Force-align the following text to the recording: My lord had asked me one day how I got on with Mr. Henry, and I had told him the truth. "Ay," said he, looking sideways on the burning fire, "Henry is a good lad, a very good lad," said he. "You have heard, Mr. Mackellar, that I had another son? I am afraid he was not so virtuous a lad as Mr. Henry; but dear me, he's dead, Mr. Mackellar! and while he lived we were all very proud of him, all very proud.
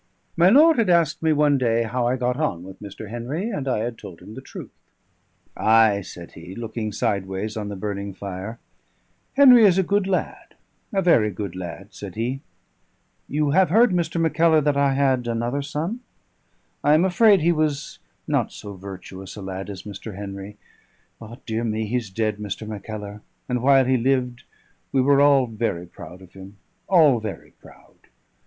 My 0.35 0.49
lord 0.49 0.79
had 0.79 0.89
asked 0.89 1.21
me 1.21 1.31
one 1.31 1.59
day 1.59 1.83
how 1.83 2.07
I 2.07 2.15
got 2.15 2.35
on 2.35 2.63
with 2.63 2.81
Mr. 2.81 3.11
Henry, 3.11 3.51
and 3.51 3.67
I 3.67 3.83
had 3.83 3.99
told 3.99 4.19
him 4.19 4.33
the 4.33 4.41
truth. 4.41 4.71
"Ay," 5.55 6.01
said 6.01 6.31
he, 6.31 6.55
looking 6.55 6.91
sideways 6.91 7.55
on 7.55 7.69
the 7.69 7.75
burning 7.75 8.11
fire, 8.15 8.57
"Henry 9.35 9.63
is 9.63 9.77
a 9.77 9.83
good 9.83 10.07
lad, 10.07 10.55
a 10.91 11.03
very 11.03 11.29
good 11.29 11.55
lad," 11.55 11.89
said 11.91 12.15
he. 12.15 12.41
"You 13.27 13.51
have 13.51 13.69
heard, 13.69 13.91
Mr. 13.91 14.19
Mackellar, 14.19 14.59
that 14.61 14.75
I 14.75 14.95
had 14.95 15.27
another 15.27 15.61
son? 15.61 15.99
I 16.83 16.95
am 16.95 17.05
afraid 17.05 17.41
he 17.41 17.51
was 17.51 17.99
not 18.27 18.51
so 18.51 18.73
virtuous 18.73 19.35
a 19.35 19.41
lad 19.43 19.69
as 19.69 19.83
Mr. 19.83 20.15
Henry; 20.15 20.57
but 21.19 21.45
dear 21.45 21.63
me, 21.63 21.85
he's 21.85 22.09
dead, 22.09 22.37
Mr. 22.37 22.67
Mackellar! 22.67 23.21
and 23.47 23.61
while 23.61 23.85
he 23.85 23.97
lived 23.97 24.45
we 24.91 24.99
were 24.99 25.21
all 25.21 25.45
very 25.45 25.85
proud 25.85 26.23
of 26.23 26.33
him, 26.33 26.57
all 26.89 27.19
very 27.19 27.51
proud. 27.51 28.07